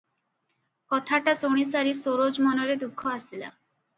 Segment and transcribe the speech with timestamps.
[0.93, 3.53] କଥାଟା ଶୁଣିସାରି ସରୋଜ ମନରେ ଦୁଃଖ ଆସିଲା।